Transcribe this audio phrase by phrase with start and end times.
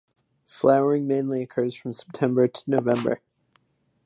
[0.47, 3.21] Flowering mainly occurs from September to November.